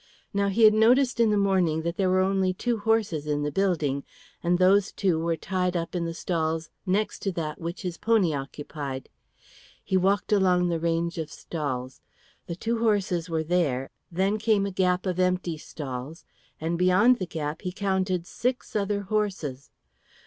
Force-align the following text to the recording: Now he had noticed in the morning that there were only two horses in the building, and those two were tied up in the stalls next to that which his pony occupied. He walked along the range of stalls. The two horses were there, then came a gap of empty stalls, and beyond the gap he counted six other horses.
Now 0.33 0.47
he 0.47 0.63
had 0.63 0.73
noticed 0.73 1.19
in 1.19 1.29
the 1.29 1.37
morning 1.37 1.83
that 1.83 1.95
there 1.95 2.09
were 2.09 2.21
only 2.21 2.53
two 2.55 2.79
horses 2.79 3.27
in 3.27 3.43
the 3.43 3.51
building, 3.51 4.03
and 4.41 4.57
those 4.57 4.91
two 4.91 5.19
were 5.19 5.35
tied 5.37 5.77
up 5.77 5.93
in 5.93 6.05
the 6.05 6.15
stalls 6.15 6.71
next 6.87 7.19
to 7.19 7.31
that 7.33 7.61
which 7.61 7.83
his 7.83 7.97
pony 7.99 8.33
occupied. 8.33 9.09
He 9.83 9.97
walked 9.97 10.31
along 10.33 10.69
the 10.69 10.79
range 10.79 11.19
of 11.19 11.31
stalls. 11.31 12.01
The 12.47 12.55
two 12.55 12.79
horses 12.79 13.29
were 13.29 13.43
there, 13.43 13.91
then 14.11 14.39
came 14.39 14.65
a 14.65 14.71
gap 14.71 15.05
of 15.05 15.19
empty 15.19 15.59
stalls, 15.59 16.25
and 16.59 16.79
beyond 16.79 17.19
the 17.19 17.27
gap 17.27 17.61
he 17.61 17.71
counted 17.71 18.25
six 18.25 18.75
other 18.75 19.01
horses. 19.01 19.69